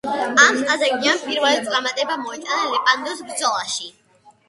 [0.45, 3.97] ამ სტრატეგიამ პირველი წარმატება მოიტანა ლეპანტოს ბრძოლაში.